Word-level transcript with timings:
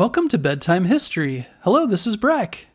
Welcome 0.00 0.30
to 0.30 0.38
Bedtime 0.38 0.86
History. 0.86 1.46
Hello, 1.60 1.84
this 1.84 2.06
is 2.06 2.16
Breck. 2.16 2.68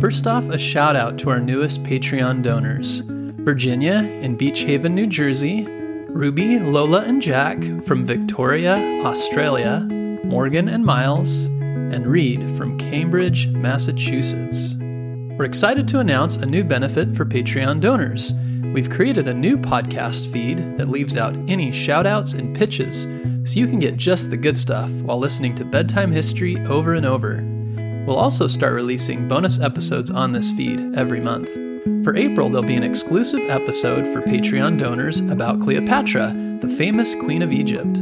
First 0.00 0.26
off, 0.26 0.48
a 0.48 0.58
shout 0.58 0.96
out 0.96 1.16
to 1.18 1.30
our 1.30 1.38
newest 1.38 1.84
Patreon 1.84 2.42
donors 2.42 3.02
Virginia 3.06 3.98
in 4.20 4.34
Beach 4.34 4.62
Haven, 4.62 4.96
New 4.96 5.06
Jersey, 5.06 5.64
Ruby, 6.08 6.58
Lola, 6.58 7.02
and 7.02 7.22
Jack 7.22 7.62
from 7.84 8.04
Victoria, 8.04 8.78
Australia, 9.04 9.82
Morgan 10.24 10.68
and 10.68 10.84
Miles, 10.84 11.42
and 11.42 12.04
Reed 12.04 12.50
from 12.56 12.76
Cambridge, 12.78 13.46
Massachusetts. 13.46 14.74
We're 15.40 15.46
excited 15.46 15.88
to 15.88 16.00
announce 16.00 16.36
a 16.36 16.44
new 16.44 16.62
benefit 16.62 17.16
for 17.16 17.24
Patreon 17.24 17.80
donors. 17.80 18.34
We've 18.74 18.90
created 18.90 19.26
a 19.26 19.32
new 19.32 19.56
podcast 19.56 20.30
feed 20.30 20.58
that 20.76 20.90
leaves 20.90 21.16
out 21.16 21.34
any 21.48 21.70
shoutouts 21.70 22.38
and 22.38 22.54
pitches 22.54 23.04
so 23.50 23.58
you 23.58 23.66
can 23.66 23.78
get 23.78 23.96
just 23.96 24.28
the 24.28 24.36
good 24.36 24.58
stuff 24.58 24.90
while 24.90 25.18
listening 25.18 25.54
to 25.54 25.64
bedtime 25.64 26.12
history 26.12 26.58
over 26.66 26.92
and 26.92 27.06
over. 27.06 27.36
We'll 28.06 28.18
also 28.18 28.46
start 28.46 28.74
releasing 28.74 29.28
bonus 29.28 29.58
episodes 29.58 30.10
on 30.10 30.32
this 30.32 30.50
feed 30.50 30.94
every 30.94 31.20
month. 31.20 31.48
For 32.04 32.14
April, 32.14 32.50
there'll 32.50 32.62
be 32.62 32.76
an 32.76 32.82
exclusive 32.82 33.48
episode 33.48 34.06
for 34.12 34.20
Patreon 34.20 34.78
donors 34.78 35.20
about 35.20 35.62
Cleopatra, 35.62 36.58
the 36.60 36.68
famous 36.68 37.14
Queen 37.14 37.40
of 37.40 37.50
Egypt. 37.50 37.96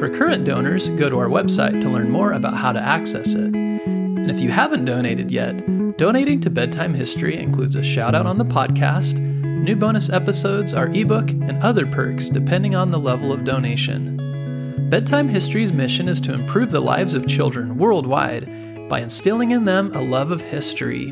For 0.00 0.10
current 0.10 0.44
donors, 0.44 0.88
go 0.88 1.08
to 1.08 1.18
our 1.20 1.28
website 1.28 1.80
to 1.82 1.88
learn 1.88 2.10
more 2.10 2.32
about 2.32 2.54
how 2.54 2.72
to 2.72 2.80
access 2.80 3.34
it. 3.34 3.54
And 3.54 4.32
if 4.32 4.40
you 4.40 4.50
haven't 4.50 4.84
donated 4.84 5.30
yet, 5.30 5.54
Donating 5.96 6.42
to 6.42 6.50
Bedtime 6.50 6.92
History 6.92 7.38
includes 7.38 7.74
a 7.74 7.82
shout 7.82 8.14
out 8.14 8.26
on 8.26 8.36
the 8.36 8.44
podcast, 8.44 9.18
new 9.18 9.74
bonus 9.74 10.10
episodes, 10.10 10.74
our 10.74 10.88
ebook, 10.88 11.30
and 11.30 11.56
other 11.62 11.86
perks 11.86 12.28
depending 12.28 12.74
on 12.74 12.90
the 12.90 12.98
level 12.98 13.32
of 13.32 13.44
donation. 13.44 14.88
Bedtime 14.90 15.26
History's 15.26 15.72
mission 15.72 16.06
is 16.06 16.20
to 16.20 16.34
improve 16.34 16.70
the 16.70 16.80
lives 16.80 17.14
of 17.14 17.26
children 17.26 17.78
worldwide 17.78 18.88
by 18.90 19.00
instilling 19.00 19.52
in 19.52 19.64
them 19.64 19.90
a 19.94 20.02
love 20.02 20.30
of 20.30 20.42
history. 20.42 21.10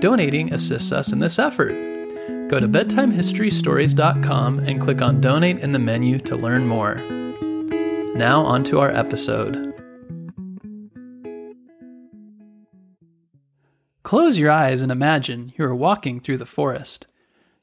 Donating 0.00 0.50
assists 0.50 0.92
us 0.92 1.12
in 1.12 1.18
this 1.18 1.38
effort. 1.38 1.74
Go 2.48 2.58
to 2.58 2.66
bedtimehistorystories.com 2.68 4.58
and 4.60 4.80
click 4.80 5.02
on 5.02 5.20
Donate 5.20 5.58
in 5.58 5.72
the 5.72 5.78
menu 5.78 6.18
to 6.20 6.36
learn 6.36 6.66
more. 6.66 6.94
Now, 8.14 8.40
on 8.40 8.64
to 8.64 8.80
our 8.80 8.90
episode. 8.90 9.75
Close 14.06 14.38
your 14.38 14.52
eyes 14.52 14.82
and 14.82 14.92
imagine 14.92 15.52
you 15.58 15.64
are 15.64 15.74
walking 15.74 16.20
through 16.20 16.36
the 16.36 16.46
forest. 16.46 17.08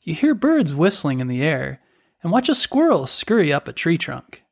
You 0.01 0.13
hear 0.13 0.35
birds 0.35 0.75
whistling 0.75 1.21
in 1.21 1.29
the 1.29 1.41
air 1.41 1.79
and 2.21 2.33
watch 2.33 2.49
a 2.49 2.53
squirrel 2.53 3.07
scurry 3.07 3.53
up 3.53 3.69
a 3.69 3.71
tree 3.71 3.97
trunk. 3.97 4.43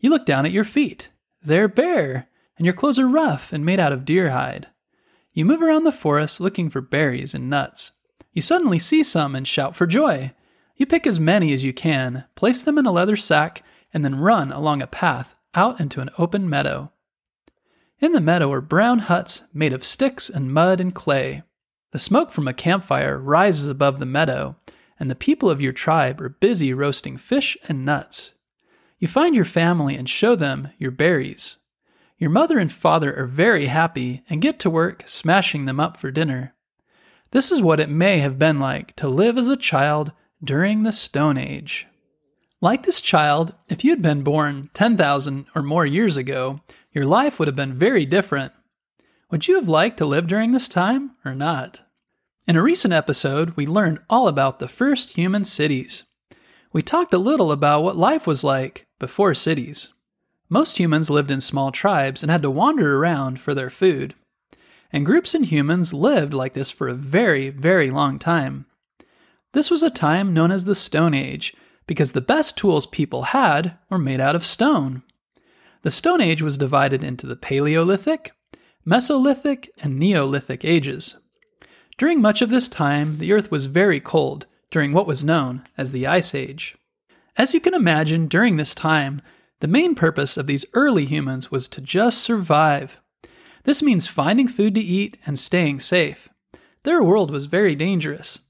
You 0.00 0.10
look 0.10 0.26
down 0.26 0.46
at 0.46 0.50
your 0.50 0.64
feet. 0.64 1.10
They're 1.40 1.68
bare, 1.68 2.28
and 2.56 2.66
your 2.66 2.74
clothes 2.74 2.98
are 2.98 3.06
rough 3.06 3.52
and 3.52 3.64
made 3.64 3.78
out 3.78 3.92
of 3.92 4.04
deer 4.04 4.30
hide. 4.30 4.66
You 5.32 5.44
move 5.44 5.62
around 5.62 5.84
the 5.84 5.92
forest 5.92 6.40
looking 6.40 6.70
for 6.70 6.80
berries 6.80 7.34
and 7.34 7.48
nuts. 7.48 7.92
You 8.32 8.42
suddenly 8.42 8.80
see 8.80 9.04
some 9.04 9.36
and 9.36 9.46
shout 9.46 9.76
for 9.76 9.86
joy. 9.86 10.32
You 10.74 10.86
pick 10.86 11.06
as 11.06 11.20
many 11.20 11.52
as 11.52 11.64
you 11.64 11.72
can, 11.72 12.24
place 12.34 12.62
them 12.62 12.78
in 12.78 12.86
a 12.86 12.90
leather 12.90 13.14
sack, 13.14 13.62
and 13.94 14.04
then 14.04 14.16
run 14.16 14.50
along 14.50 14.82
a 14.82 14.88
path 14.88 15.36
out 15.54 15.78
into 15.78 16.00
an 16.00 16.10
open 16.18 16.50
meadow. 16.50 16.90
In 18.00 18.12
the 18.12 18.20
meadow 18.20 18.52
are 18.52 18.60
brown 18.60 19.00
huts 19.00 19.42
made 19.52 19.72
of 19.72 19.84
sticks 19.84 20.30
and 20.30 20.52
mud 20.52 20.80
and 20.80 20.94
clay. 20.94 21.42
The 21.90 21.98
smoke 21.98 22.30
from 22.30 22.46
a 22.46 22.54
campfire 22.54 23.18
rises 23.18 23.66
above 23.66 23.98
the 23.98 24.06
meadow, 24.06 24.54
and 25.00 25.10
the 25.10 25.16
people 25.16 25.50
of 25.50 25.60
your 25.60 25.72
tribe 25.72 26.20
are 26.20 26.28
busy 26.28 26.72
roasting 26.72 27.16
fish 27.16 27.56
and 27.68 27.84
nuts. 27.84 28.34
You 28.98 29.08
find 29.08 29.34
your 29.34 29.44
family 29.44 29.96
and 29.96 30.08
show 30.08 30.36
them 30.36 30.68
your 30.78 30.92
berries. 30.92 31.56
Your 32.18 32.30
mother 32.30 32.58
and 32.58 32.70
father 32.70 33.16
are 33.16 33.26
very 33.26 33.66
happy 33.66 34.22
and 34.28 34.42
get 34.42 34.60
to 34.60 34.70
work 34.70 35.02
smashing 35.06 35.64
them 35.64 35.80
up 35.80 35.96
for 35.96 36.10
dinner. 36.10 36.54
This 37.32 37.50
is 37.50 37.62
what 37.62 37.80
it 37.80 37.90
may 37.90 38.18
have 38.18 38.38
been 38.38 38.60
like 38.60 38.94
to 38.96 39.08
live 39.08 39.36
as 39.36 39.48
a 39.48 39.56
child 39.56 40.12
during 40.42 40.82
the 40.82 40.92
Stone 40.92 41.36
Age. 41.36 41.86
Like 42.60 42.84
this 42.84 43.00
child, 43.00 43.54
if 43.68 43.84
you 43.84 43.90
had 43.90 44.02
been 44.02 44.22
born 44.22 44.70
10,000 44.74 45.46
or 45.54 45.62
more 45.62 45.86
years 45.86 46.16
ago, 46.16 46.60
your 46.92 47.04
life 47.04 47.38
would 47.38 47.48
have 47.48 47.56
been 47.56 47.74
very 47.74 48.06
different. 48.06 48.52
Would 49.30 49.46
you 49.46 49.56
have 49.56 49.68
liked 49.68 49.98
to 49.98 50.06
live 50.06 50.26
during 50.26 50.52
this 50.52 50.68
time 50.68 51.12
or 51.24 51.34
not? 51.34 51.82
In 52.46 52.56
a 52.56 52.62
recent 52.62 52.94
episode, 52.94 53.50
we 53.56 53.66
learned 53.66 54.00
all 54.08 54.26
about 54.26 54.58
the 54.58 54.68
first 54.68 55.16
human 55.16 55.44
cities. 55.44 56.04
We 56.72 56.82
talked 56.82 57.12
a 57.12 57.18
little 57.18 57.52
about 57.52 57.82
what 57.82 57.96
life 57.96 58.26
was 58.26 58.42
like 58.42 58.86
before 58.98 59.34
cities. 59.34 59.92
Most 60.48 60.78
humans 60.78 61.10
lived 61.10 61.30
in 61.30 61.42
small 61.42 61.70
tribes 61.70 62.22
and 62.22 62.32
had 62.32 62.42
to 62.42 62.50
wander 62.50 62.96
around 62.96 63.38
for 63.38 63.54
their 63.54 63.68
food. 63.68 64.14
And 64.90 65.04
groups 65.04 65.34
and 65.34 65.44
humans 65.44 65.92
lived 65.92 66.32
like 66.32 66.54
this 66.54 66.70
for 66.70 66.88
a 66.88 66.94
very, 66.94 67.50
very 67.50 67.90
long 67.90 68.18
time. 68.18 68.64
This 69.52 69.70
was 69.70 69.82
a 69.82 69.90
time 69.90 70.32
known 70.32 70.50
as 70.50 70.64
the 70.64 70.74
Stone 70.74 71.12
Age 71.12 71.54
because 71.86 72.12
the 72.12 72.20
best 72.22 72.56
tools 72.56 72.86
people 72.86 73.24
had 73.24 73.76
were 73.90 73.98
made 73.98 74.20
out 74.20 74.36
of 74.36 74.44
stone. 74.44 75.02
The 75.82 75.90
Stone 75.92 76.20
Age 76.20 76.42
was 76.42 76.58
divided 76.58 77.04
into 77.04 77.26
the 77.26 77.36
Paleolithic, 77.36 78.32
Mesolithic, 78.84 79.68
and 79.80 79.98
Neolithic 79.98 80.64
ages. 80.64 81.20
During 81.96 82.20
much 82.20 82.42
of 82.42 82.50
this 82.50 82.68
time, 82.68 83.18
the 83.18 83.32
Earth 83.32 83.50
was 83.50 83.66
very 83.66 84.00
cold 84.00 84.46
during 84.70 84.92
what 84.92 85.06
was 85.06 85.24
known 85.24 85.62
as 85.76 85.92
the 85.92 86.06
Ice 86.06 86.34
Age. 86.34 86.76
As 87.36 87.54
you 87.54 87.60
can 87.60 87.74
imagine, 87.74 88.26
during 88.26 88.56
this 88.56 88.74
time, 88.74 89.22
the 89.60 89.68
main 89.68 89.94
purpose 89.94 90.36
of 90.36 90.46
these 90.46 90.64
early 90.74 91.04
humans 91.04 91.50
was 91.50 91.68
to 91.68 91.80
just 91.80 92.22
survive. 92.22 93.00
This 93.62 93.82
means 93.82 94.08
finding 94.08 94.48
food 94.48 94.74
to 94.74 94.80
eat 94.80 95.16
and 95.26 95.38
staying 95.38 95.80
safe. 95.80 96.28
Their 96.82 97.02
world 97.02 97.30
was 97.30 97.46
very 97.46 97.76
dangerous. 97.76 98.40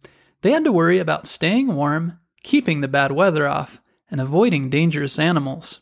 They 0.41 0.53
had 0.53 0.65
to 0.65 0.73
worry 0.73 0.99
about 0.99 1.27
staying 1.27 1.75
warm, 1.75 2.19
keeping 2.43 2.81
the 2.81 2.89
bad 2.89 3.13
weather 3.13 3.47
off, 3.47 3.81
and 4.11 4.21
avoiding 4.21 4.71
dangerous 4.71 5.19
animals 5.19 5.81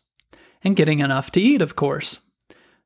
and 0.66 0.74
getting 0.74 0.98
enough 0.98 1.30
to 1.30 1.40
eat, 1.40 1.62
of 1.62 1.76
course. 1.76 2.18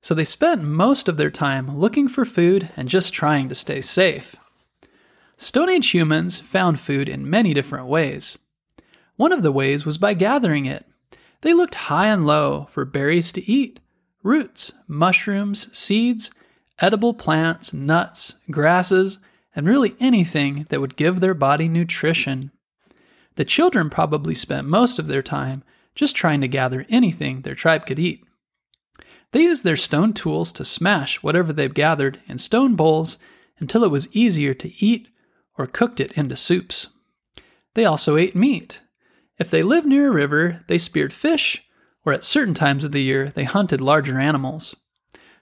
So 0.02 0.14
they 0.14 0.24
spent 0.24 0.62
most 0.62 1.08
of 1.08 1.16
their 1.16 1.30
time 1.30 1.78
looking 1.78 2.08
for 2.08 2.26
food 2.26 2.68
and 2.76 2.90
just 2.90 3.14
trying 3.14 3.48
to 3.48 3.54
stay 3.54 3.80
safe. 3.80 4.36
Stone 5.38 5.70
Age 5.70 5.88
humans 5.88 6.40
found 6.40 6.78
food 6.78 7.08
in 7.08 7.30
many 7.30 7.54
different 7.54 7.86
ways. 7.86 8.36
One 9.16 9.32
of 9.32 9.42
the 9.42 9.50
ways 9.50 9.86
was 9.86 9.96
by 9.96 10.12
gathering 10.12 10.66
it. 10.66 10.84
They 11.40 11.54
looked 11.54 11.74
high 11.74 12.08
and 12.08 12.26
low 12.26 12.68
for 12.70 12.84
berries 12.84 13.32
to 13.32 13.50
eat, 13.50 13.80
roots, 14.22 14.74
mushrooms, 14.86 15.74
seeds, 15.76 16.30
edible 16.80 17.14
plants, 17.14 17.72
nuts, 17.72 18.34
grasses, 18.50 19.20
and 19.56 19.66
really 19.66 19.96
anything 19.98 20.66
that 20.68 20.82
would 20.82 20.96
give 20.96 21.20
their 21.20 21.32
body 21.32 21.66
nutrition. 21.66 22.50
The 23.36 23.46
children 23.46 23.88
probably 23.88 24.34
spent 24.34 24.68
most 24.68 24.98
of 24.98 25.06
their 25.06 25.22
time 25.22 25.64
just 26.00 26.16
trying 26.16 26.40
to 26.40 26.48
gather 26.48 26.86
anything 26.88 27.42
their 27.42 27.54
tribe 27.54 27.84
could 27.84 27.98
eat. 27.98 28.24
They 29.32 29.42
used 29.42 29.64
their 29.64 29.76
stone 29.76 30.14
tools 30.14 30.50
to 30.52 30.64
smash 30.64 31.22
whatever 31.22 31.52
they've 31.52 31.74
gathered 31.74 32.22
in 32.26 32.38
stone 32.38 32.74
bowls 32.74 33.18
until 33.58 33.84
it 33.84 33.90
was 33.90 34.08
easier 34.16 34.54
to 34.54 34.72
eat 34.82 35.08
or 35.58 35.66
cooked 35.66 36.00
it 36.00 36.12
into 36.12 36.36
soups. 36.36 36.86
They 37.74 37.84
also 37.84 38.16
ate 38.16 38.34
meat. 38.34 38.80
If 39.38 39.50
they 39.50 39.62
lived 39.62 39.86
near 39.86 40.08
a 40.08 40.10
river, 40.10 40.64
they 40.68 40.78
speared 40.78 41.12
fish, 41.12 41.68
or 42.06 42.14
at 42.14 42.24
certain 42.24 42.54
times 42.54 42.86
of 42.86 42.92
the 42.92 43.02
year, 43.02 43.30
they 43.34 43.44
hunted 43.44 43.82
larger 43.82 44.18
animals. 44.18 44.74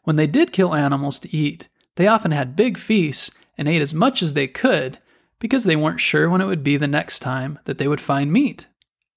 When 0.02 0.16
they 0.16 0.26
did 0.26 0.50
kill 0.50 0.74
animals 0.74 1.20
to 1.20 1.34
eat, 1.34 1.68
they 1.94 2.08
often 2.08 2.32
had 2.32 2.56
big 2.56 2.78
feasts 2.78 3.30
and 3.56 3.68
ate 3.68 3.80
as 3.80 3.94
much 3.94 4.24
as 4.24 4.32
they 4.32 4.48
could 4.48 4.98
because 5.38 5.62
they 5.62 5.76
weren't 5.76 6.00
sure 6.00 6.28
when 6.28 6.40
it 6.40 6.46
would 6.46 6.64
be 6.64 6.76
the 6.76 6.88
next 6.88 7.20
time 7.20 7.60
that 7.66 7.78
they 7.78 7.86
would 7.86 8.00
find 8.00 8.32
meat. 8.32 8.66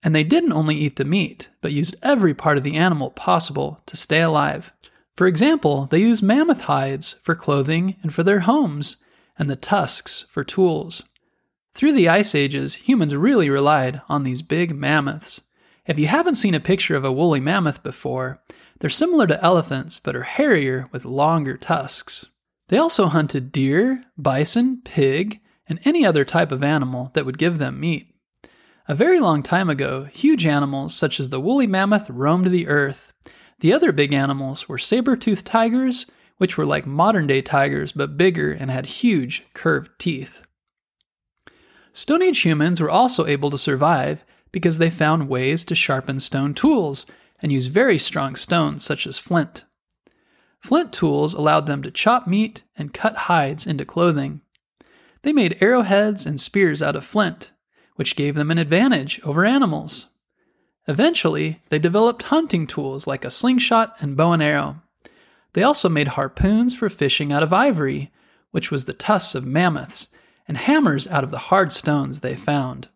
And 0.03 0.15
they 0.15 0.23
didn't 0.23 0.53
only 0.53 0.75
eat 0.75 0.95
the 0.95 1.05
meat, 1.05 1.49
but 1.61 1.73
used 1.73 1.95
every 2.01 2.33
part 2.33 2.57
of 2.57 2.63
the 2.63 2.75
animal 2.75 3.11
possible 3.11 3.81
to 3.85 3.97
stay 3.97 4.21
alive. 4.21 4.73
For 5.15 5.27
example, 5.27 5.85
they 5.85 5.99
used 5.99 6.23
mammoth 6.23 6.61
hides 6.61 7.19
for 7.23 7.35
clothing 7.35 7.97
and 8.01 8.13
for 8.13 8.23
their 8.23 8.41
homes, 8.41 8.97
and 9.37 9.49
the 9.49 9.55
tusks 9.55 10.25
for 10.29 10.43
tools. 10.43 11.05
Through 11.73 11.93
the 11.93 12.09
ice 12.09 12.35
ages, 12.35 12.75
humans 12.75 13.15
really 13.15 13.49
relied 13.49 14.01
on 14.09 14.23
these 14.23 14.41
big 14.41 14.75
mammoths. 14.75 15.41
If 15.85 15.97
you 15.97 16.07
haven't 16.07 16.35
seen 16.35 16.53
a 16.53 16.59
picture 16.59 16.95
of 16.95 17.05
a 17.05 17.11
woolly 17.11 17.39
mammoth 17.39 17.83
before, 17.83 18.41
they're 18.79 18.89
similar 18.89 19.27
to 19.27 19.43
elephants 19.43 19.99
but 19.99 20.15
are 20.15 20.23
hairier 20.23 20.87
with 20.91 21.05
longer 21.05 21.57
tusks. 21.57 22.27
They 22.69 22.77
also 22.77 23.07
hunted 23.07 23.51
deer, 23.51 24.05
bison, 24.17 24.81
pig, 24.83 25.39
and 25.67 25.79
any 25.85 26.05
other 26.05 26.25
type 26.25 26.51
of 26.51 26.63
animal 26.63 27.11
that 27.13 27.25
would 27.25 27.37
give 27.37 27.57
them 27.57 27.79
meat. 27.79 28.10
A 28.91 28.93
very 28.93 29.21
long 29.21 29.41
time 29.41 29.69
ago, 29.69 30.03
huge 30.03 30.45
animals 30.45 30.93
such 30.93 31.21
as 31.21 31.29
the 31.29 31.39
woolly 31.39 31.65
mammoth 31.65 32.09
roamed 32.09 32.47
the 32.47 32.67
earth. 32.67 33.13
The 33.61 33.71
other 33.71 33.93
big 33.93 34.11
animals 34.11 34.67
were 34.67 34.77
saber 34.77 35.15
toothed 35.15 35.45
tigers, 35.45 36.11
which 36.39 36.57
were 36.57 36.65
like 36.65 36.85
modern 36.85 37.25
day 37.25 37.41
tigers 37.41 37.93
but 37.93 38.17
bigger 38.17 38.51
and 38.51 38.69
had 38.69 38.87
huge 38.87 39.45
curved 39.53 39.91
teeth. 39.97 40.41
Stone 41.93 42.21
Age 42.21 42.39
humans 42.41 42.81
were 42.81 42.89
also 42.89 43.25
able 43.27 43.49
to 43.51 43.57
survive 43.57 44.25
because 44.51 44.77
they 44.77 44.89
found 44.89 45.29
ways 45.29 45.63
to 45.63 45.73
sharpen 45.73 46.19
stone 46.19 46.53
tools 46.53 47.05
and 47.41 47.49
use 47.49 47.67
very 47.67 47.97
strong 47.97 48.35
stones 48.35 48.83
such 48.83 49.07
as 49.07 49.17
flint. 49.17 49.63
Flint 50.59 50.91
tools 50.91 51.33
allowed 51.33 51.65
them 51.65 51.81
to 51.81 51.91
chop 51.91 52.27
meat 52.27 52.63
and 52.75 52.93
cut 52.93 53.15
hides 53.15 53.65
into 53.65 53.85
clothing. 53.85 54.41
They 55.21 55.31
made 55.31 55.57
arrowheads 55.61 56.25
and 56.25 56.41
spears 56.41 56.81
out 56.81 56.97
of 56.97 57.05
flint, 57.05 57.51
which 57.95 58.15
gave 58.15 58.35
them 58.35 58.51
an 58.51 58.57
advantage 58.57 59.21
over 59.23 59.45
animals. 59.45 60.07
Eventually, 60.87 61.61
they 61.69 61.79
developed 61.79 62.23
hunting 62.23 62.65
tools 62.65 63.05
like 63.07 63.23
a 63.23 63.31
slingshot 63.31 63.95
and 63.99 64.17
bow 64.17 64.33
and 64.33 64.41
arrow. 64.41 64.81
They 65.53 65.63
also 65.63 65.89
made 65.89 66.09
harpoons 66.09 66.73
for 66.73 66.89
fishing 66.89 67.31
out 67.31 67.43
of 67.43 67.53
ivory, 67.53 68.09
which 68.51 68.71
was 68.71 68.85
the 68.85 68.93
tusks 68.93 69.35
of 69.35 69.45
mammoths, 69.45 70.07
and 70.47 70.57
hammers 70.57 71.07
out 71.07 71.23
of 71.23 71.31
the 71.31 71.37
hard 71.37 71.71
stones 71.71 72.19
they 72.19 72.35
found. 72.35 72.89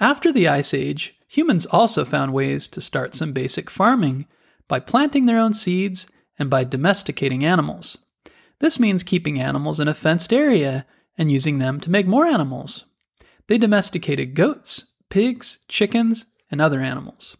After 0.00 0.32
the 0.32 0.48
Ice 0.48 0.74
Age, 0.74 1.14
humans 1.28 1.66
also 1.66 2.04
found 2.04 2.32
ways 2.32 2.66
to 2.68 2.80
start 2.80 3.14
some 3.14 3.32
basic 3.32 3.70
farming 3.70 4.26
by 4.66 4.80
planting 4.80 5.26
their 5.26 5.38
own 5.38 5.54
seeds 5.54 6.10
and 6.38 6.50
by 6.50 6.64
domesticating 6.64 7.44
animals. 7.44 7.98
This 8.58 8.80
means 8.80 9.02
keeping 9.02 9.40
animals 9.40 9.80
in 9.80 9.88
a 9.88 9.94
fenced 9.94 10.32
area 10.32 10.86
and 11.16 11.30
using 11.30 11.58
them 11.58 11.78
to 11.80 11.90
make 11.90 12.06
more 12.06 12.26
animals. 12.26 12.86
They 13.52 13.58
domesticated 13.58 14.34
goats, 14.34 14.86
pigs, 15.10 15.58
chickens, 15.68 16.24
and 16.50 16.58
other 16.58 16.80
animals. 16.80 17.36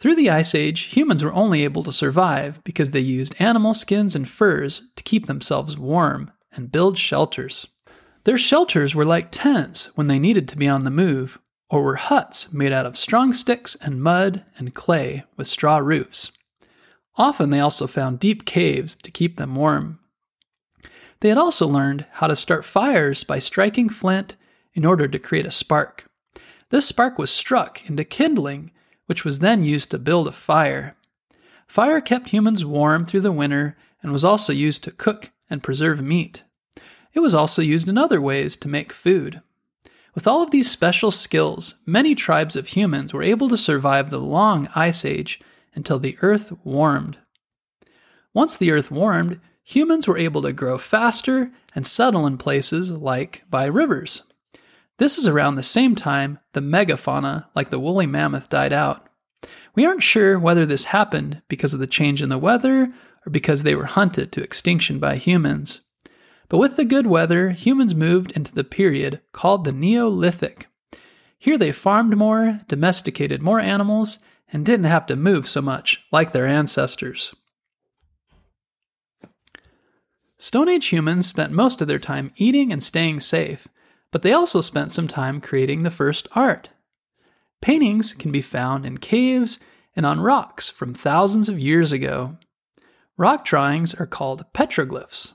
Through 0.00 0.16
the 0.16 0.28
Ice 0.28 0.56
Age, 0.56 0.80
humans 0.86 1.22
were 1.22 1.32
only 1.32 1.62
able 1.62 1.84
to 1.84 1.92
survive 1.92 2.60
because 2.64 2.90
they 2.90 2.98
used 2.98 3.36
animal 3.38 3.74
skins 3.74 4.16
and 4.16 4.28
furs 4.28 4.90
to 4.96 5.04
keep 5.04 5.26
themselves 5.26 5.78
warm 5.78 6.32
and 6.50 6.72
build 6.72 6.98
shelters. 6.98 7.68
Their 8.24 8.36
shelters 8.36 8.96
were 8.96 9.04
like 9.04 9.28
tents 9.30 9.96
when 9.96 10.08
they 10.08 10.18
needed 10.18 10.48
to 10.48 10.58
be 10.58 10.66
on 10.66 10.82
the 10.82 10.90
move, 10.90 11.38
or 11.70 11.84
were 11.84 11.94
huts 11.94 12.52
made 12.52 12.72
out 12.72 12.84
of 12.84 12.96
strong 12.96 13.32
sticks 13.32 13.76
and 13.76 14.02
mud 14.02 14.44
and 14.56 14.74
clay 14.74 15.22
with 15.36 15.46
straw 15.46 15.78
roofs. 15.78 16.32
Often 17.14 17.50
they 17.50 17.60
also 17.60 17.86
found 17.86 18.18
deep 18.18 18.44
caves 18.44 18.96
to 18.96 19.12
keep 19.12 19.36
them 19.36 19.54
warm. 19.54 20.00
They 21.20 21.28
had 21.28 21.38
also 21.38 21.68
learned 21.68 22.04
how 22.14 22.26
to 22.26 22.34
start 22.34 22.64
fires 22.64 23.22
by 23.22 23.38
striking 23.38 23.88
flint 23.88 24.34
in 24.78 24.84
order 24.84 25.08
to 25.08 25.18
create 25.18 25.44
a 25.44 25.50
spark. 25.50 26.04
This 26.70 26.86
spark 26.86 27.18
was 27.18 27.32
struck 27.32 27.84
into 27.90 28.04
kindling 28.04 28.70
which 29.06 29.24
was 29.24 29.40
then 29.40 29.64
used 29.64 29.90
to 29.90 29.98
build 29.98 30.28
a 30.28 30.32
fire. 30.32 30.94
Fire 31.66 32.00
kept 32.00 32.28
humans 32.28 32.64
warm 32.64 33.04
through 33.04 33.22
the 33.22 33.32
winter 33.32 33.76
and 34.02 34.12
was 34.12 34.24
also 34.24 34.52
used 34.52 34.84
to 34.84 34.92
cook 34.92 35.32
and 35.50 35.64
preserve 35.64 36.00
meat. 36.00 36.44
It 37.12 37.18
was 37.18 37.34
also 37.34 37.60
used 37.60 37.88
in 37.88 37.98
other 37.98 38.20
ways 38.20 38.56
to 38.58 38.68
make 38.68 38.92
food. 38.92 39.40
With 40.14 40.28
all 40.28 40.42
of 40.42 40.52
these 40.52 40.70
special 40.70 41.10
skills, 41.10 41.82
many 41.84 42.14
tribes 42.14 42.54
of 42.54 42.68
humans 42.68 43.12
were 43.12 43.24
able 43.24 43.48
to 43.48 43.56
survive 43.56 44.10
the 44.10 44.20
long 44.20 44.68
ice 44.76 45.04
age 45.04 45.40
until 45.74 45.98
the 45.98 46.16
earth 46.22 46.52
warmed. 46.62 47.18
Once 48.32 48.56
the 48.56 48.70
earth 48.70 48.92
warmed, 48.92 49.40
humans 49.64 50.06
were 50.06 50.18
able 50.18 50.42
to 50.42 50.52
grow 50.52 50.78
faster 50.78 51.50
and 51.74 51.84
settle 51.84 52.28
in 52.28 52.38
places 52.38 52.92
like 52.92 53.42
by 53.50 53.64
rivers. 53.64 54.22
This 54.98 55.16
is 55.16 55.28
around 55.28 55.54
the 55.54 55.62
same 55.62 55.94
time 55.94 56.40
the 56.52 56.60
megafauna, 56.60 57.46
like 57.54 57.70
the 57.70 57.78
woolly 57.78 58.06
mammoth, 58.06 58.48
died 58.48 58.72
out. 58.72 59.08
We 59.74 59.86
aren't 59.86 60.02
sure 60.02 60.38
whether 60.38 60.66
this 60.66 60.84
happened 60.84 61.40
because 61.48 61.72
of 61.72 61.80
the 61.80 61.86
change 61.86 62.20
in 62.20 62.28
the 62.28 62.38
weather 62.38 62.88
or 63.24 63.30
because 63.30 63.62
they 63.62 63.76
were 63.76 63.86
hunted 63.86 64.32
to 64.32 64.42
extinction 64.42 64.98
by 64.98 65.16
humans. 65.16 65.82
But 66.48 66.58
with 66.58 66.76
the 66.76 66.84
good 66.84 67.06
weather, 67.06 67.50
humans 67.50 67.94
moved 67.94 68.32
into 68.32 68.52
the 68.52 68.64
period 68.64 69.20
called 69.32 69.64
the 69.64 69.72
Neolithic. 69.72 70.66
Here 71.38 71.56
they 71.56 71.70
farmed 71.70 72.16
more, 72.16 72.60
domesticated 72.66 73.40
more 73.40 73.60
animals, 73.60 74.18
and 74.52 74.66
didn't 74.66 74.86
have 74.86 75.06
to 75.06 75.16
move 75.16 75.46
so 75.46 75.62
much 75.62 76.04
like 76.10 76.32
their 76.32 76.46
ancestors. 76.46 77.34
Stone 80.38 80.68
Age 80.68 80.86
humans 80.86 81.26
spent 81.26 81.52
most 81.52 81.80
of 81.80 81.86
their 81.86 81.98
time 81.98 82.32
eating 82.36 82.72
and 82.72 82.82
staying 82.82 83.20
safe, 83.20 83.68
but 84.10 84.22
they 84.22 84.32
also 84.32 84.60
spent 84.60 84.92
some 84.92 85.08
time 85.08 85.40
creating 85.40 85.82
the 85.82 85.90
first 85.90 86.28
art. 86.32 86.70
Paintings 87.60 88.14
can 88.14 88.30
be 88.30 88.42
found 88.42 88.86
in 88.86 88.98
caves 88.98 89.58
and 89.96 90.06
on 90.06 90.20
rocks 90.20 90.70
from 90.70 90.94
thousands 90.94 91.48
of 91.48 91.58
years 91.58 91.92
ago. 91.92 92.36
Rock 93.16 93.44
drawings 93.44 93.94
are 93.94 94.06
called 94.06 94.44
petroglyphs. 94.54 95.32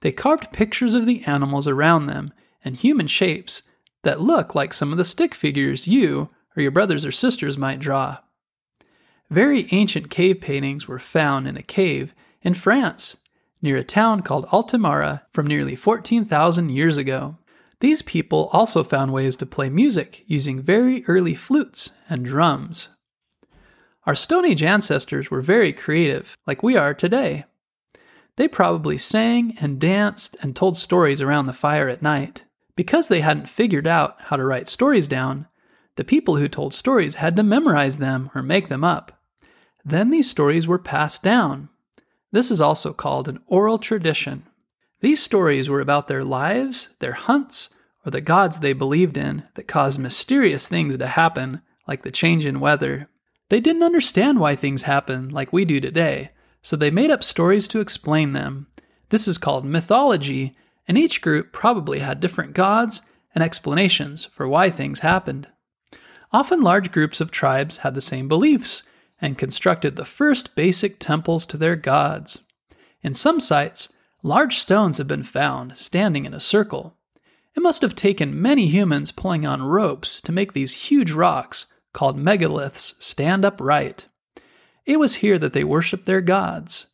They 0.00 0.12
carved 0.12 0.52
pictures 0.52 0.94
of 0.94 1.06
the 1.06 1.24
animals 1.24 1.66
around 1.66 2.06
them 2.06 2.32
and 2.64 2.76
human 2.76 3.06
shapes 3.06 3.62
that 4.02 4.20
look 4.20 4.54
like 4.54 4.72
some 4.72 4.92
of 4.92 4.98
the 4.98 5.04
stick 5.04 5.34
figures 5.34 5.88
you 5.88 6.28
or 6.56 6.62
your 6.62 6.70
brothers 6.70 7.04
or 7.04 7.10
sisters 7.10 7.56
might 7.56 7.78
draw. 7.78 8.18
Very 9.30 9.66
ancient 9.72 10.10
cave 10.10 10.40
paintings 10.40 10.86
were 10.86 10.98
found 10.98 11.48
in 11.48 11.56
a 11.56 11.62
cave 11.62 12.14
in 12.42 12.54
France 12.54 13.18
near 13.62 13.76
a 13.76 13.84
town 13.84 14.22
called 14.22 14.46
Altamira 14.52 15.22
from 15.30 15.46
nearly 15.46 15.74
14,000 15.74 16.68
years 16.68 16.96
ago. 16.96 17.36
These 17.80 18.02
people 18.02 18.48
also 18.52 18.82
found 18.82 19.12
ways 19.12 19.36
to 19.36 19.46
play 19.46 19.68
music 19.68 20.24
using 20.26 20.62
very 20.62 21.04
early 21.06 21.34
flutes 21.34 21.90
and 22.08 22.24
drums. 22.24 22.88
Our 24.04 24.14
Stone 24.14 24.46
Age 24.46 24.62
ancestors 24.62 25.30
were 25.30 25.40
very 25.40 25.72
creative, 25.72 26.36
like 26.46 26.62
we 26.62 26.76
are 26.76 26.94
today. 26.94 27.44
They 28.36 28.48
probably 28.48 28.98
sang 28.98 29.56
and 29.60 29.80
danced 29.80 30.36
and 30.40 30.54
told 30.54 30.76
stories 30.76 31.20
around 31.20 31.46
the 31.46 31.52
fire 31.52 31.88
at 31.88 32.02
night. 32.02 32.44
Because 32.76 33.08
they 33.08 33.22
hadn't 33.22 33.48
figured 33.48 33.86
out 33.86 34.20
how 34.22 34.36
to 34.36 34.44
write 34.44 34.68
stories 34.68 35.08
down, 35.08 35.48
the 35.96 36.04
people 36.04 36.36
who 36.36 36.46
told 36.46 36.74
stories 36.74 37.16
had 37.16 37.34
to 37.36 37.42
memorize 37.42 37.96
them 37.96 38.30
or 38.34 38.42
make 38.42 38.68
them 38.68 38.84
up. 38.84 39.18
Then 39.84 40.10
these 40.10 40.28
stories 40.28 40.68
were 40.68 40.78
passed 40.78 41.22
down. 41.22 41.70
This 42.32 42.50
is 42.50 42.60
also 42.60 42.92
called 42.92 43.28
an 43.28 43.40
oral 43.46 43.78
tradition. 43.78 44.44
These 45.00 45.22
stories 45.22 45.68
were 45.68 45.80
about 45.80 46.08
their 46.08 46.24
lives, 46.24 46.90
their 47.00 47.12
hunts, 47.12 47.74
or 48.04 48.10
the 48.10 48.20
gods 48.20 48.60
they 48.60 48.72
believed 48.72 49.16
in 49.16 49.46
that 49.54 49.68
caused 49.68 49.98
mysterious 49.98 50.68
things 50.68 50.96
to 50.96 51.06
happen, 51.06 51.60
like 51.86 52.02
the 52.02 52.10
change 52.10 52.46
in 52.46 52.60
weather. 52.60 53.08
They 53.48 53.60
didn't 53.60 53.82
understand 53.82 54.40
why 54.40 54.56
things 54.56 54.82
happen 54.82 55.28
like 55.28 55.52
we 55.52 55.64
do 55.64 55.80
today, 55.80 56.30
so 56.62 56.76
they 56.76 56.90
made 56.90 57.10
up 57.10 57.22
stories 57.22 57.68
to 57.68 57.80
explain 57.80 58.32
them. 58.32 58.68
This 59.10 59.28
is 59.28 59.38
called 59.38 59.64
mythology, 59.64 60.56
and 60.88 60.96
each 60.96 61.20
group 61.20 61.52
probably 61.52 61.98
had 61.98 62.20
different 62.20 62.54
gods 62.54 63.02
and 63.34 63.44
explanations 63.44 64.24
for 64.24 64.48
why 64.48 64.70
things 64.70 65.00
happened. 65.00 65.48
Often 66.32 66.62
large 66.62 66.90
groups 66.90 67.20
of 67.20 67.30
tribes 67.30 67.78
had 67.78 67.94
the 67.94 68.00
same 68.00 68.28
beliefs 68.28 68.82
and 69.20 69.38
constructed 69.38 69.96
the 69.96 70.04
first 70.04 70.56
basic 70.56 70.98
temples 70.98 71.46
to 71.46 71.56
their 71.56 71.76
gods. 71.76 72.42
In 73.02 73.14
some 73.14 73.40
sites, 73.40 73.90
Large 74.22 74.56
stones 74.58 74.98
have 74.98 75.06
been 75.06 75.22
found 75.22 75.76
standing 75.76 76.24
in 76.24 76.34
a 76.34 76.40
circle. 76.40 76.96
It 77.54 77.62
must 77.62 77.82
have 77.82 77.94
taken 77.94 78.40
many 78.40 78.66
humans 78.66 79.12
pulling 79.12 79.46
on 79.46 79.62
ropes 79.62 80.20
to 80.22 80.32
make 80.32 80.52
these 80.52 80.88
huge 80.88 81.12
rocks, 81.12 81.66
called 81.92 82.18
megaliths, 82.18 82.94
stand 83.02 83.44
upright. 83.44 84.06
It 84.84 84.98
was 84.98 85.16
here 85.16 85.38
that 85.38 85.52
they 85.52 85.64
worshipped 85.64 86.04
their 86.04 86.20
gods. 86.20 86.88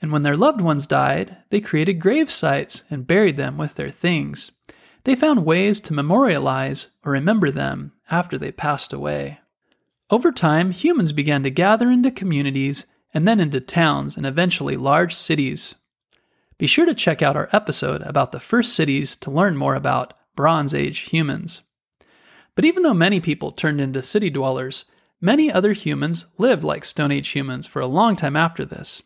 And 0.00 0.12
when 0.12 0.22
their 0.22 0.36
loved 0.36 0.60
ones 0.60 0.86
died, 0.86 1.38
they 1.50 1.60
created 1.60 2.00
grave 2.00 2.30
sites 2.30 2.84
and 2.90 3.06
buried 3.06 3.36
them 3.36 3.58
with 3.58 3.74
their 3.74 3.90
things. 3.90 4.52
They 5.04 5.14
found 5.14 5.44
ways 5.44 5.80
to 5.80 5.94
memorialize 5.94 6.88
or 7.04 7.12
remember 7.12 7.50
them 7.50 7.92
after 8.10 8.38
they 8.38 8.52
passed 8.52 8.92
away. 8.92 9.40
Over 10.10 10.32
time, 10.32 10.70
humans 10.70 11.12
began 11.12 11.42
to 11.42 11.50
gather 11.50 11.90
into 11.90 12.10
communities 12.10 12.86
and 13.12 13.26
then 13.26 13.40
into 13.40 13.60
towns 13.60 14.16
and 14.16 14.24
eventually 14.24 14.76
large 14.76 15.14
cities. 15.14 15.74
Be 16.58 16.66
sure 16.66 16.86
to 16.86 16.94
check 16.94 17.22
out 17.22 17.36
our 17.36 17.48
episode 17.52 18.02
about 18.02 18.32
the 18.32 18.40
first 18.40 18.74
cities 18.74 19.14
to 19.16 19.30
learn 19.30 19.56
more 19.56 19.76
about 19.76 20.14
Bronze 20.34 20.74
Age 20.74 20.98
humans. 21.00 21.62
But 22.56 22.64
even 22.64 22.82
though 22.82 22.94
many 22.94 23.20
people 23.20 23.52
turned 23.52 23.80
into 23.80 24.02
city 24.02 24.28
dwellers, 24.28 24.84
many 25.20 25.52
other 25.52 25.72
humans 25.72 26.26
lived 26.36 26.64
like 26.64 26.84
Stone 26.84 27.12
Age 27.12 27.28
humans 27.28 27.64
for 27.64 27.80
a 27.80 27.86
long 27.86 28.16
time 28.16 28.34
after 28.34 28.64
this. 28.64 29.04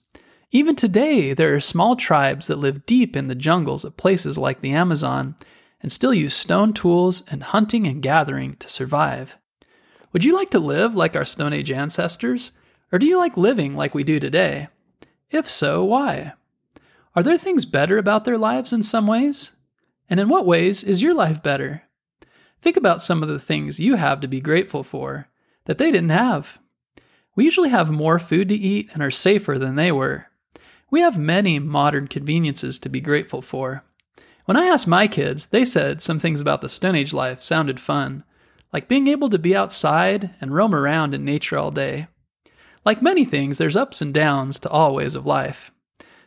Even 0.50 0.74
today, 0.74 1.34
there 1.34 1.54
are 1.54 1.60
small 1.60 1.94
tribes 1.94 2.46
that 2.46 2.56
live 2.56 2.86
deep 2.86 3.14
in 3.14 3.28
the 3.28 3.34
jungles 3.34 3.84
of 3.84 3.98
places 3.98 4.38
like 4.38 4.62
the 4.62 4.72
Amazon 4.72 5.36
and 5.82 5.92
still 5.92 6.14
use 6.14 6.34
stone 6.34 6.72
tools 6.72 7.22
and 7.30 7.42
hunting 7.42 7.86
and 7.86 8.02
gathering 8.02 8.56
to 8.56 8.68
survive. 8.68 9.36
Would 10.12 10.24
you 10.24 10.34
like 10.34 10.50
to 10.50 10.58
live 10.58 10.94
like 10.94 11.16
our 11.16 11.24
Stone 11.26 11.52
Age 11.52 11.70
ancestors, 11.70 12.52
or 12.90 12.98
do 12.98 13.04
you 13.04 13.18
like 13.18 13.36
living 13.36 13.74
like 13.74 13.94
we 13.94 14.04
do 14.04 14.18
today? 14.18 14.68
If 15.30 15.50
so, 15.50 15.84
why? 15.84 16.32
Are 17.14 17.22
there 17.22 17.36
things 17.36 17.64
better 17.66 17.98
about 17.98 18.24
their 18.24 18.38
lives 18.38 18.72
in 18.72 18.82
some 18.82 19.06
ways? 19.06 19.52
And 20.08 20.18
in 20.18 20.28
what 20.28 20.46
ways 20.46 20.82
is 20.82 21.02
your 21.02 21.12
life 21.12 21.42
better? 21.42 21.82
Think 22.60 22.76
about 22.76 23.02
some 23.02 23.22
of 23.22 23.28
the 23.28 23.40
things 23.40 23.80
you 23.80 23.96
have 23.96 24.20
to 24.20 24.28
be 24.28 24.40
grateful 24.40 24.82
for 24.82 25.28
that 25.64 25.78
they 25.78 25.90
didn't 25.90 26.10
have. 26.10 26.58
We 27.34 27.44
usually 27.44 27.70
have 27.70 27.90
more 27.90 28.18
food 28.18 28.48
to 28.48 28.54
eat 28.54 28.90
and 28.92 29.02
are 29.02 29.10
safer 29.10 29.58
than 29.58 29.74
they 29.74 29.90
were. 29.90 30.26
We 30.90 31.00
have 31.00 31.18
many 31.18 31.58
modern 31.58 32.08
conveniences 32.08 32.78
to 32.80 32.88
be 32.88 33.00
grateful 33.00 33.42
for. 33.42 33.84
When 34.44 34.56
I 34.56 34.66
asked 34.66 34.86
my 34.86 35.08
kids, 35.08 35.46
they 35.46 35.64
said 35.64 36.02
some 36.02 36.18
things 36.18 36.40
about 36.40 36.60
the 36.60 36.68
Stone 36.68 36.94
Age 36.94 37.12
life 37.12 37.42
sounded 37.42 37.80
fun, 37.80 38.24
like 38.72 38.88
being 38.88 39.08
able 39.08 39.28
to 39.30 39.38
be 39.38 39.56
outside 39.56 40.34
and 40.40 40.54
roam 40.54 40.74
around 40.74 41.14
in 41.14 41.24
nature 41.24 41.58
all 41.58 41.70
day. 41.70 42.08
Like 42.84 43.02
many 43.02 43.24
things, 43.24 43.58
there's 43.58 43.76
ups 43.76 44.00
and 44.00 44.12
downs 44.12 44.58
to 44.60 44.70
all 44.70 44.94
ways 44.94 45.14
of 45.14 45.26
life. 45.26 45.71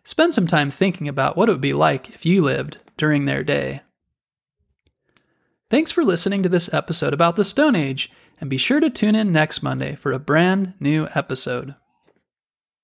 Spend 0.05 0.33
some 0.33 0.47
time 0.47 0.69
thinking 0.69 1.07
about 1.07 1.35
what 1.35 1.49
it 1.49 1.53
would 1.53 1.61
be 1.61 1.73
like 1.73 2.09
if 2.09 2.25
you 2.25 2.41
lived 2.41 2.77
during 2.95 3.25
their 3.25 3.43
day. 3.43 3.81
Thanks 5.69 5.91
for 5.91 6.03
listening 6.05 6.43
to 6.43 6.49
this 6.49 6.71
episode 6.71 7.11
about 7.11 7.35
the 7.35 7.43
Stone 7.43 7.75
Age, 7.75 8.11
and 8.39 8.49
be 8.49 8.57
sure 8.57 8.79
to 8.79 8.89
tune 8.89 9.15
in 9.15 9.31
next 9.31 9.63
Monday 9.63 9.95
for 9.95 10.11
a 10.11 10.19
brand 10.19 10.75
new 10.79 11.07
episode. 11.15 11.73